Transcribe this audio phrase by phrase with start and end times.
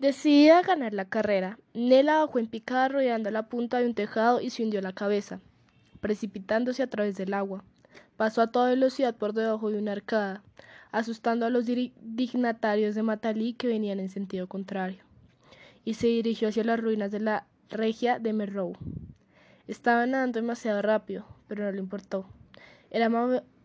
[0.00, 4.42] Decidida a ganar la carrera, Nela bajó en picada rodeando la punta de un tejado
[4.42, 5.40] y se hundió la cabeza,
[6.00, 7.64] precipitándose a través del agua.
[8.18, 10.42] Pasó a toda velocidad por debajo de una arcada,
[10.92, 15.02] asustando a los dignatarios de Matalí que venían en sentido contrario,
[15.86, 18.74] y se dirigió hacia las ruinas de la regia de Merrow.
[19.66, 22.26] Estaba nadando demasiado rápido, pero no le importó.
[22.90, 23.10] Era,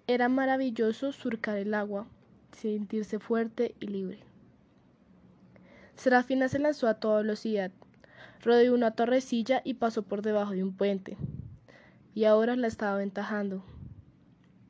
[0.08, 2.08] era maravilloso surcar el agua,
[2.54, 4.31] sentirse fuerte y libre.
[5.96, 7.72] Serafina se lanzó a toda velocidad,
[8.42, 11.18] rodeó una torrecilla y pasó por debajo de un puente.
[12.14, 13.64] Y ahora la estaba aventajando.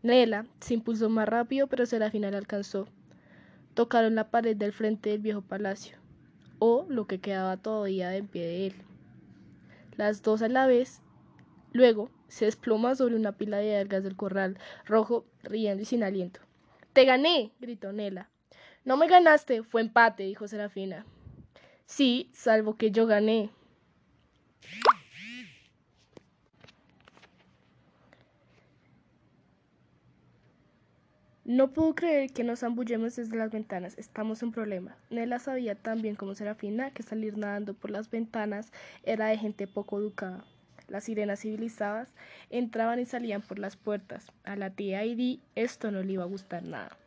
[0.04, 2.88] Nela se impulsó más rápido, pero Serafina la alcanzó.
[3.74, 5.98] Tocaron la pared del frente del viejo palacio,
[6.60, 8.76] o lo que quedaba todavía de pie de él.
[9.98, 11.02] Las dos a la vez.
[11.74, 16.42] Luego se desploma sobre una pila de algas del corral, rojo, riendo y sin aliento.
[16.94, 17.52] ¡Te gané!
[17.60, 18.31] gritó Nela.
[18.84, 21.06] No me ganaste, fue empate, dijo Serafina.
[21.86, 23.52] Sí, salvo que yo gané.
[31.44, 33.98] No puedo creer que nos zambullemos desde las ventanas.
[33.98, 34.96] Estamos en problema.
[35.10, 38.72] Nela sabía tan bien como Serafina que salir nadando por las ventanas
[39.04, 40.46] era de gente poco educada.
[40.88, 42.14] Las sirenas civilizadas
[42.50, 44.32] entraban y salían por las puertas.
[44.44, 46.98] A la tía Heidi esto no le iba a gustar nada.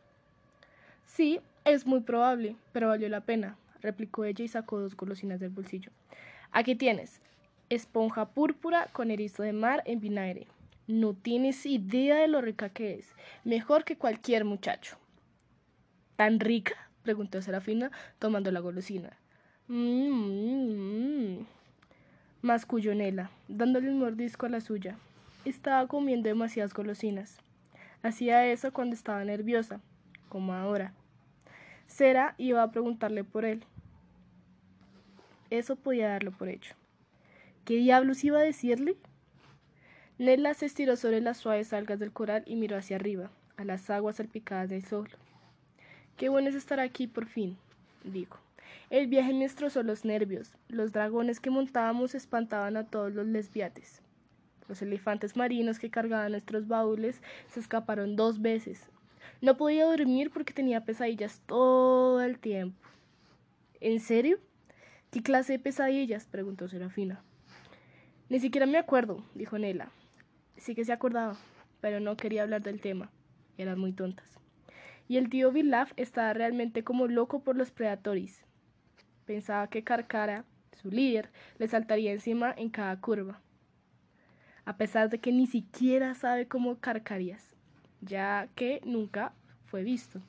[1.07, 5.51] Sí, es muy probable, pero valió la pena replicó ella y sacó dos golosinas del
[5.51, 5.91] bolsillo.
[6.51, 7.21] Aquí tienes,
[7.69, 10.47] esponja púrpura con erizo de mar en vinagre.
[10.87, 14.97] No tienes idea de lo rica que es, mejor que cualquier muchacho.
[16.15, 16.75] ¿Tan rica?
[17.03, 19.17] preguntó Serafina, tomando la golosina.
[19.67, 21.43] Mmm,
[22.41, 24.97] mascullonela, dándole un mordisco a la suya.
[25.43, 27.37] Estaba comiendo demasiadas golosinas.
[28.01, 29.81] Hacía eso cuando estaba nerviosa,
[30.29, 30.93] como ahora.
[31.87, 33.63] Sera iba a preguntarle por él,
[35.49, 36.75] eso podía darlo por hecho.
[37.65, 38.97] ¿Qué diablos iba a decirle?
[40.17, 43.89] Nella se estiró sobre las suaves algas del coral y miró hacia arriba, a las
[43.89, 45.09] aguas salpicadas del sol.
[46.17, 47.57] Qué bueno es estar aquí por fin,
[48.03, 48.39] dijo.
[48.89, 50.53] El viaje me destrozó los nervios.
[50.69, 54.01] Los dragones que montábamos espantaban a todos los lesbiates.
[54.67, 58.87] Los elefantes marinos que cargaban nuestros baúles se escaparon dos veces.
[59.41, 62.77] No podía dormir porque tenía pesadillas todo el tiempo.
[63.81, 64.39] ¿En serio?
[65.11, 66.25] ¿Qué clase de pesadillas?
[66.27, 67.23] preguntó Serafina.
[68.29, 69.91] Ni siquiera me acuerdo, dijo Nela.
[70.57, 71.37] Sí que se acordaba,
[71.81, 73.11] pero no quería hablar del tema.
[73.57, 74.39] Eran muy tontas.
[75.07, 78.43] Y el tío Vilaf estaba realmente como loco por los predatoris.
[79.25, 80.45] Pensaba que Carcara,
[80.81, 83.41] su líder, le saltaría encima en cada curva.
[84.65, 87.54] A pesar de que ni siquiera sabe cómo carcarías,
[88.05, 89.33] ya que nunca
[89.65, 90.21] fue visto.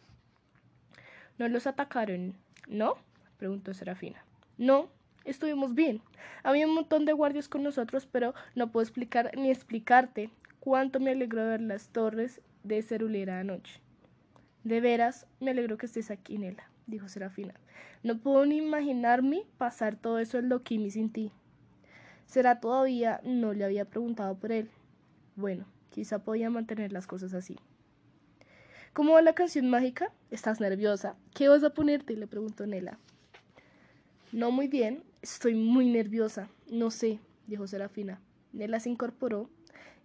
[1.38, 2.34] ¿No los atacaron,
[2.66, 2.94] no?
[3.38, 4.24] preguntó Serafina.
[4.58, 4.88] No,
[5.24, 6.00] estuvimos bien.
[6.42, 11.10] Había un montón de guardias con nosotros, pero no puedo explicar ni explicarte cuánto me
[11.10, 13.80] alegró ver las torres de Cerulera anoche.
[14.64, 17.54] De veras, me alegro que estés aquí, Nela, dijo Serafina.
[18.02, 21.32] No puedo ni imaginarme pasar todo eso en Loquimi sin ti.
[22.26, 24.70] Será todavía no le había preguntado por él.
[25.36, 27.56] Bueno, quizá podía mantener las cosas así.
[28.92, 30.12] ¿Cómo va la canción mágica?
[30.30, 31.16] ¿Estás nerviosa?
[31.34, 32.16] ¿Qué vas a ponerte?
[32.16, 32.98] le preguntó Nela.
[34.32, 36.48] No muy bien, estoy muy nerviosa.
[36.70, 38.20] No sé, dijo Serafina.
[38.52, 39.50] Nela se incorporó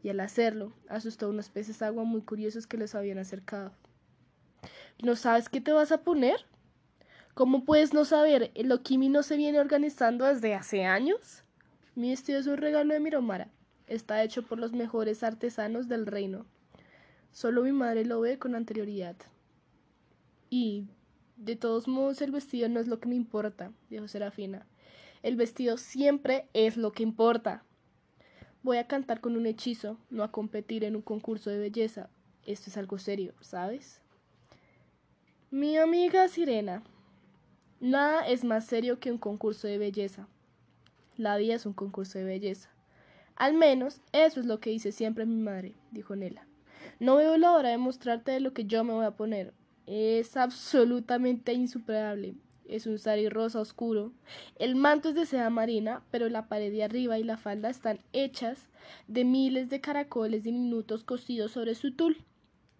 [0.03, 3.71] y al hacerlo asustó a unos peces agua muy curiosos que les habían acercado.
[5.01, 6.45] ¿No sabes qué te vas a poner?
[7.33, 8.51] ¿Cómo puedes no saber?
[8.55, 11.43] ¿El Okimi no se viene organizando desde hace años?
[11.95, 13.49] Mi vestido es un regalo de Miromara.
[13.91, 16.45] Está hecho por los mejores artesanos del reino.
[17.33, 19.17] Solo mi madre lo ve con anterioridad.
[20.49, 20.85] Y
[21.35, 24.65] de todos modos, el vestido no es lo que me importa, dijo Serafina.
[25.23, 27.65] El vestido siempre es lo que importa.
[28.63, 32.09] Voy a cantar con un hechizo, no a competir en un concurso de belleza.
[32.45, 33.99] Esto es algo serio, ¿sabes?
[35.49, 36.81] Mi amiga Sirena.
[37.81, 40.29] Nada es más serio que un concurso de belleza.
[41.17, 42.69] La vida es un concurso de belleza.
[43.35, 46.45] Al menos eso es lo que dice siempre mi madre, dijo Nela.
[46.99, 49.53] No veo la hora de mostrarte lo que yo me voy a poner.
[49.87, 52.35] Es absolutamente insuperable.
[52.65, 54.11] Es un sari rosa oscuro.
[54.57, 57.99] El manto es de seda marina, pero la pared de arriba y la falda están
[58.13, 58.69] hechas
[59.07, 62.23] de miles de caracoles diminutos cosidos sobre su tul.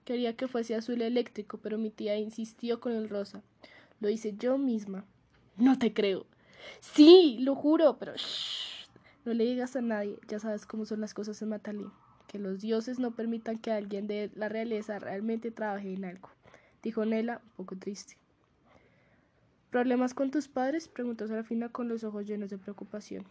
[0.06, 3.42] Quería que fuese azul eléctrico, pero mi tía insistió con el rosa.
[4.00, 5.06] Lo hice yo misma.
[5.58, 6.26] No te creo.
[6.80, 8.14] Sí, lo juro, pero
[9.26, 10.20] no le digas a nadie.
[10.28, 11.90] Ya sabes cómo son las cosas en Matalí.
[12.28, 16.30] Que los dioses no permitan que alguien de la realeza realmente trabaje en algo
[16.82, 18.18] dijo Nela, un poco triste.
[19.70, 20.88] ¿Problemas con tus padres?
[20.88, 23.26] preguntó Serafina con los ojos llenos de preocupación.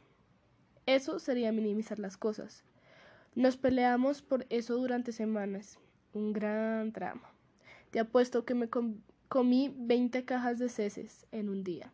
[0.87, 2.64] Eso sería minimizar las cosas.
[3.34, 5.78] Nos peleamos por eso durante semanas.
[6.12, 7.31] Un gran drama.
[7.90, 8.69] Te apuesto que me
[9.28, 11.92] comí 20 cajas de ceces en un día.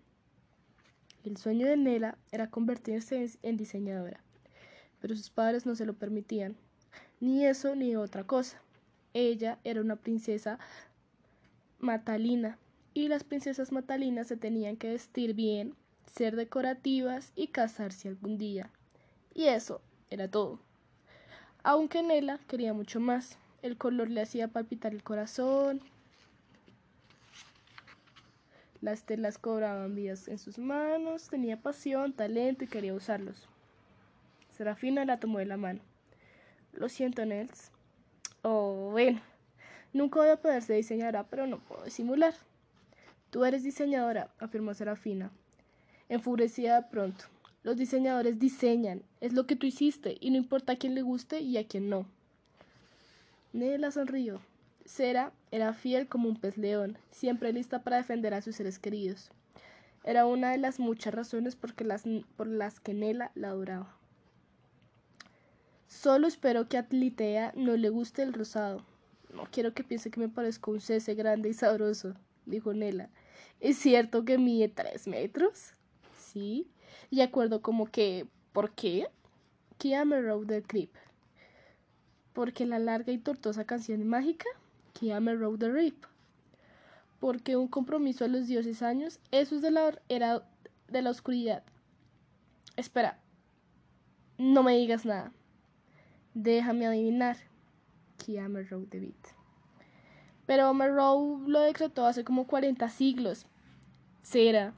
[1.27, 4.21] El sueño de Nela era convertirse en diseñadora,
[5.01, 6.57] pero sus padres no se lo permitían.
[7.19, 8.63] Ni eso ni otra cosa.
[9.13, 10.61] Ella era una princesa
[11.81, 12.59] matalina
[12.95, 15.75] y las princesas matalinas se tenían que vestir bien,
[16.07, 18.71] ser decorativas y casarse algún día.
[19.35, 19.81] Y eso
[20.11, 20.61] era todo.
[21.65, 23.37] Aunque Nela quería mucho más.
[23.63, 25.81] El color le hacía palpitar el corazón.
[28.81, 31.29] Las telas cobraban vidas en sus manos.
[31.29, 33.49] Tenía pasión, talento y quería usarlos.
[34.53, 35.81] Serafina la tomó de la mano.
[36.73, 37.71] Lo siento, Nels.
[38.43, 39.21] Oh, bueno.
[39.93, 42.35] Nunca voy a poder ser diseñadora, pero no puedo disimular.
[43.31, 45.31] Tú eres diseñadora, afirmó Serafina,
[46.09, 47.25] enfurecida de pronto.
[47.63, 51.41] Los diseñadores diseñan, es lo que tú hiciste, y no importa a quién le guste
[51.41, 52.07] y a quién no.
[53.53, 54.41] Nela sonrió.
[54.85, 59.31] Sera era fiel como un pez león, siempre lista para defender a sus seres queridos.
[60.05, 62.05] Era una de las muchas razones por, las,
[62.37, 63.97] por las que Nela la adoraba.
[65.89, 66.87] Solo espero que a
[67.57, 68.85] no le guste el rosado.
[69.33, 72.15] No quiero que piense que me parezco un cese grande y sabroso,
[72.45, 73.09] dijo Nela.
[73.59, 75.73] ¿Es cierto que mide tres metros?
[76.19, 76.69] Sí,
[77.11, 79.09] y acuerdo como que, ¿por qué?
[79.83, 80.91] Road the Creep.
[82.35, 84.47] Porque la larga y tortosa canción mágica,
[85.01, 86.05] Road the Rip.
[87.21, 90.43] Porque un compromiso a los dioses años, eso es de la, era
[90.89, 91.63] de la oscuridad.
[92.77, 93.19] Espera,
[94.39, 95.33] no me digas nada.
[96.35, 97.37] Déjame adivinar.
[98.27, 99.15] Road the Beat.
[100.47, 103.47] Pero Rowe lo decretó hace como 40 siglos.
[104.23, 104.73] Será.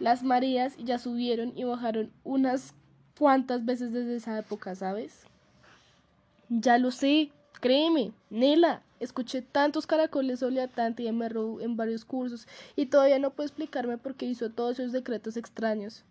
[0.00, 2.74] Las mareas ya subieron y bajaron unas
[3.18, 5.24] cuantas veces desde esa época, ¿sabes?
[6.48, 7.30] Ya lo sé,
[7.60, 8.82] créeme, Nela.
[9.04, 14.14] Escuché tantos caracoles oleatante y Emerrow en varios cursos y todavía no puedo explicarme por
[14.14, 16.04] qué hizo todos esos decretos extraños.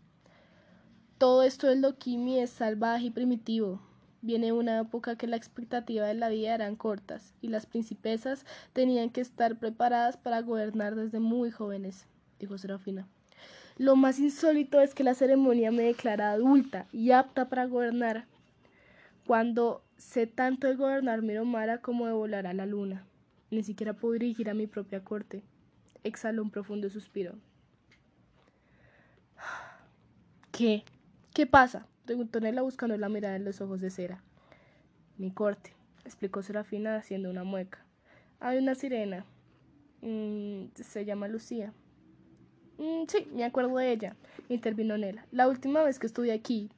[1.18, 3.81] Todo esto del Dokimi es salvaje y primitivo.
[4.22, 9.10] Viene una época que la expectativa de la vida eran cortas y las principesas tenían
[9.10, 12.06] que estar preparadas para gobernar desde muy jóvenes,
[12.40, 13.07] dijo Serafina.
[13.78, 18.28] Lo más insólito es que la ceremonia me declara adulta y apta para gobernar,
[19.25, 23.06] cuando sé tanto de gobernar Miromara como de volar a la luna.
[23.52, 25.44] Ni siquiera puedo dirigir a mi propia corte.
[26.04, 27.36] Exhaló un profundo suspiro.
[30.52, 30.84] ¿Qué?
[31.34, 31.88] ¿Qué pasa?
[32.06, 34.22] preguntó Nela buscando la mirada en los ojos de cera.
[35.18, 35.74] Mi corte,
[36.06, 37.86] explicó Serafina haciendo una mueca.
[38.40, 39.26] Hay una sirena.
[40.02, 41.74] Mm, se llama Lucía.
[42.78, 44.16] Mm, sí, me acuerdo de ella,
[44.50, 45.26] intervino Nela.
[45.31, 46.69] La última vez que estuve aquí,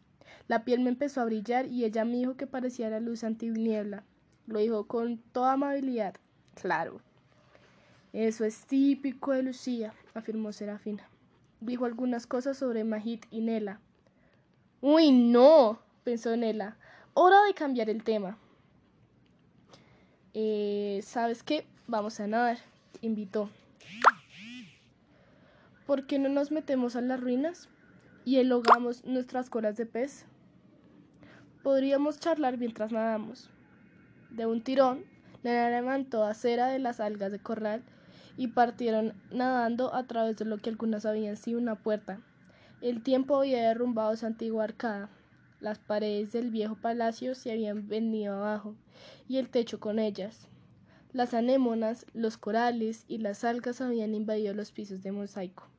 [0.47, 4.03] la piel me empezó a brillar y ella me dijo que parecía la luz antiniebla.
[4.45, 6.15] Lo dijo con toda amabilidad.
[6.53, 7.01] Claro.
[8.13, 11.09] Eso es típico de Lucía, afirmó Serafina.
[11.62, 13.80] Dijo algunas cosas sobre Mahit y Nela.
[14.81, 16.77] Uy, no, pensó Nela.
[17.13, 18.38] Hora de cambiar el tema.
[20.33, 21.65] Eh, ¿Sabes qué?
[21.88, 22.59] Vamos a nadar,
[23.01, 23.50] invitó.
[25.86, 27.69] ¿Por qué no nos metemos a las ruinas
[28.25, 30.25] y elogamos nuestras colas de pez?
[31.65, 33.50] Podríamos charlar mientras nadamos.
[34.29, 35.03] De un tirón,
[35.41, 37.81] Nena levantó a cera de las algas de corral
[38.38, 42.22] y partieron nadando a través de lo que algunas habían sido una puerta.
[42.81, 45.10] El tiempo había derrumbado esa antigua arcada.
[45.60, 48.75] Las paredes del viejo palacio se habían venido abajo
[49.27, 50.48] y el techo con ellas.
[51.13, 55.75] Las anémonas, los corales y las algas habían invadido los pisos de mosaico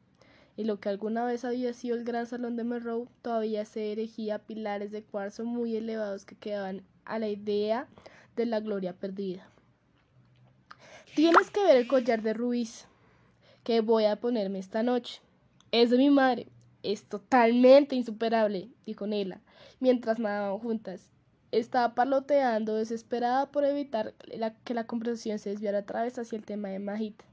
[0.57, 4.39] y lo que alguna vez había sido el gran salón de Merrow todavía se erigía
[4.39, 7.89] pilares de cuarzo muy elevados que quedaban a la idea
[8.37, 9.49] de la gloria perdida.
[11.15, 12.87] Tienes que ver el collar de Ruiz
[13.65, 15.21] que voy a ponerme esta noche.
[15.73, 16.49] Es de mi madre.
[16.83, 19.41] Es totalmente insuperable, dijo Nela,
[19.81, 21.11] mientras nadaban juntas.
[21.53, 24.15] Estaba parloteando, desesperada por evitar
[24.65, 27.25] que la conversación se desviara otra vez hacia el tema de Majita.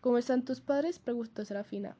[0.00, 0.98] ¿Cómo están tus padres?
[0.98, 1.96] preguntó Serafina.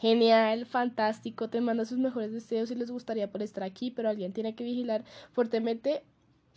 [0.00, 4.32] Genial, fantástico, te mando sus mejores deseos y les gustaría por estar aquí, pero alguien
[4.32, 6.02] tiene que vigilar fuertemente.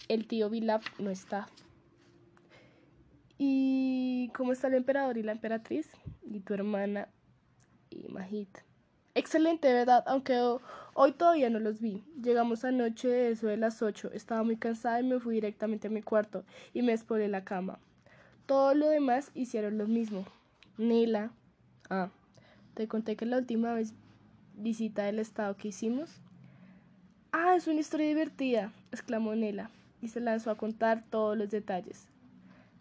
[0.08, 1.50] El tío Vilaf no está.
[3.38, 5.90] ¿Y cómo está el emperador y la emperatriz?
[6.24, 7.10] Y tu hermana
[7.90, 8.60] y Majit.
[9.14, 10.06] Excelente, ¿verdad?
[10.08, 10.40] Aunque
[10.94, 12.02] hoy todavía no los vi.
[12.22, 14.10] Llegamos anoche, eso de las ocho.
[14.14, 17.78] Estaba muy cansada y me fui directamente a mi cuarto y me exploré la cama.
[18.46, 20.26] Todo lo demás hicieron lo mismo.
[20.78, 21.34] Nila.
[21.90, 22.10] Ah.
[22.74, 23.94] Te conté que la última vez
[24.56, 26.22] visita del estado que hicimos.
[27.32, 29.70] Ah, es una historia divertida, exclamó Nela,
[30.02, 32.08] y se lanzó a contar todos los detalles.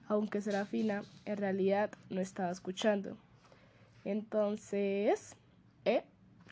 [0.08, 3.16] Aunque Serafina en realidad no estaba escuchando.
[4.04, 5.36] Entonces,
[5.84, 6.02] ¿eh?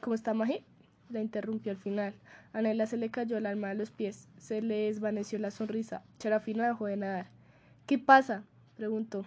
[0.00, 0.64] ¿Cómo está Magi?
[1.10, 2.14] La interrumpió al final.
[2.52, 4.28] A Nela se le cayó el alma a los pies.
[4.38, 6.02] Se le desvaneció la sonrisa.
[6.18, 7.26] Serafina dejó de nadar.
[7.86, 8.44] ¿Qué pasa?
[8.76, 9.24] preguntó.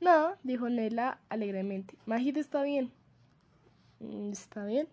[0.00, 1.94] No, dijo Nela alegremente.
[2.06, 2.90] Magit está bien.
[4.02, 4.88] Mm, ¿Está bien?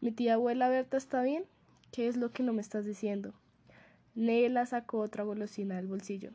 [0.00, 1.44] ¿Mi tía abuela Berta está bien?
[1.90, 3.34] ¿Qué es lo que no me estás diciendo?
[4.14, 6.30] Nela sacó otra golosina del bolsillo.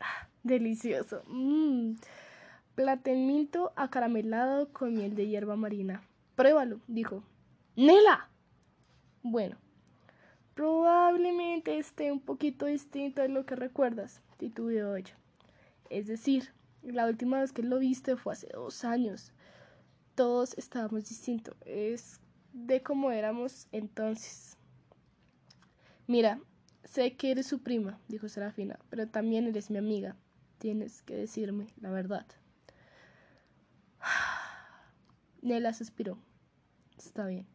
[0.00, 1.22] Ah, delicioso.
[1.26, 1.94] Mmm.
[2.74, 6.02] Platenminto acaramelado con miel de hierba marina.
[6.34, 7.22] Pruébalo, dijo.
[7.76, 8.28] Nela.
[9.22, 9.56] Bueno,
[10.54, 15.16] probablemente esté un poquito distinto de lo que recuerdas, titubeó ella.
[15.88, 19.32] Es decir, la última vez que lo viste fue hace dos años.
[20.14, 21.56] Todos estábamos distintos.
[21.64, 22.20] Es
[22.52, 24.56] de cómo éramos entonces.
[26.06, 26.40] Mira,
[26.84, 30.16] sé que eres su prima, dijo Serafina, pero también eres mi amiga.
[30.58, 32.26] Tienes que decirme la verdad.
[35.42, 36.18] Nela suspiró.
[36.96, 37.46] Está bien.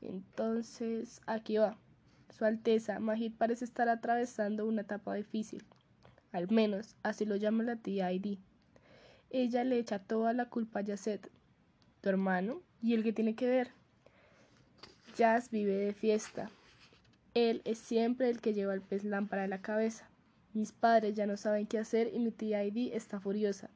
[0.00, 1.78] Entonces, aquí va.
[2.30, 5.64] Su Alteza, Majid parece estar atravesando una etapa difícil.
[6.32, 8.40] Al menos, así lo llama la tía Heidi.
[9.30, 11.30] Ella le echa toda la culpa a Yasset,
[12.04, 13.70] tu hermano, y el que tiene que ver.
[15.16, 16.50] Jazz vive de fiesta.
[17.32, 20.06] Él es siempre el que lleva el pez lámpara a la cabeza.
[20.52, 23.70] Mis padres ya no saben qué hacer y mi tía Heidi está furiosa.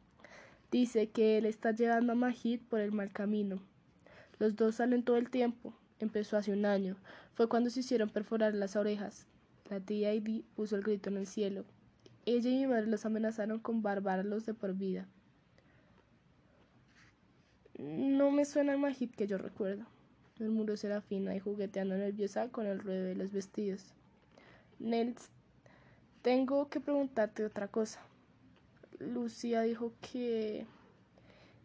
[0.70, 3.62] Dice que él está llevando a Majid por el mal camino.
[4.38, 5.72] Los dos salen todo el tiempo.
[5.98, 6.98] Empezó hace un año.
[7.32, 9.26] Fue cuando se hicieron perforar las orejas.
[9.70, 11.64] La tía Heidi puso el grito en el cielo.
[12.26, 15.08] Ella y mi madre los amenazaron con barbarlos de por vida.
[17.78, 19.84] No me suena el Majid que yo recuerdo.
[20.40, 23.94] murmuró Serafina y jugueteando nerviosa con el ruedo de los vestidos.
[24.80, 25.30] Nels,
[26.22, 28.00] tengo que preguntarte otra cosa.
[28.98, 30.66] Lucía dijo que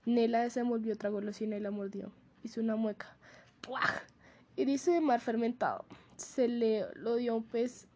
[0.05, 2.11] Nela desenvolvió otra golosina y la mordió.
[2.43, 3.15] Hizo una mueca.
[3.61, 4.03] ¡Puaj!
[4.55, 5.85] Y dice de mar fermentado.
[6.15, 7.87] Se le lo dio un pez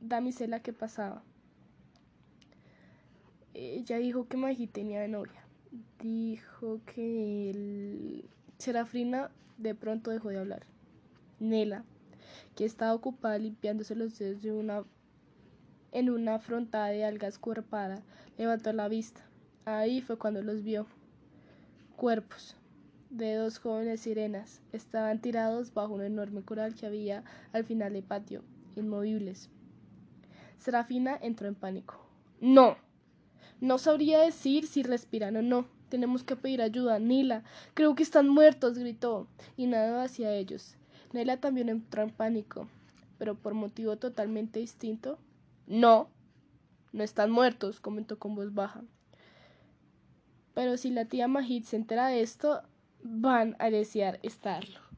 [0.00, 1.22] damisela que pasaba.
[3.54, 5.39] Ella dijo que Magi tenía de novia.
[6.00, 8.24] Dijo que el...
[8.58, 10.66] Serafina de pronto dejó de hablar.
[11.38, 11.84] Nela,
[12.54, 14.84] que estaba ocupada limpiándose los dedos de una
[15.92, 18.02] en una frontada de algas cuerpada,
[18.38, 19.22] levantó la vista.
[19.64, 20.86] Ahí fue cuando los vio.
[21.96, 22.56] Cuerpos
[23.10, 28.04] de dos jóvenes sirenas estaban tirados bajo un enorme coral que había al final del
[28.04, 28.42] patio,
[28.76, 29.50] inmovibles.
[30.58, 32.06] Serafina entró en pánico.
[32.40, 32.76] No.
[33.60, 35.66] No sabría decir si respiran o no.
[35.90, 36.98] Tenemos que pedir ayuda.
[36.98, 37.44] Nila.
[37.74, 39.26] Creo que están muertos, gritó,
[39.56, 40.76] y nadó hacia ellos.
[41.12, 42.68] Nela también entró en pánico,
[43.18, 45.18] pero por motivo totalmente distinto.
[45.66, 46.08] No,
[46.92, 48.82] no están muertos, comentó con voz baja.
[50.54, 52.62] Pero si la tía Majid se entera de esto,
[53.02, 54.89] van a desear estarlo.